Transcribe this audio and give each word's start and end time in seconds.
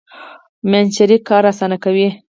ماشینري 0.71 1.17
کار 1.29 1.43
اسانه 1.51 1.77
کوي. 1.83 2.07